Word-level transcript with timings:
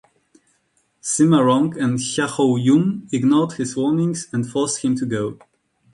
Sima 0.99 1.43
Rong 1.45 1.77
and 1.77 1.99
Xiahou 1.99 2.57
Jun 2.65 3.07
ignored 3.11 3.51
his 3.53 3.77
warning 3.77 4.15
and 4.33 4.49
forced 4.49 4.81
him 4.81 4.95
to 4.95 5.05
go. 5.05 5.37